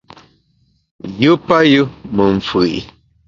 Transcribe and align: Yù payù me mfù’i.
Yù 1.21 1.33
payù 1.47 1.81
me 2.15 2.23
mfù’i. 2.37 2.79